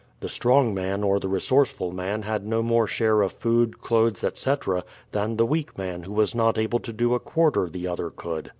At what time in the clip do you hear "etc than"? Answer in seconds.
4.23-5.37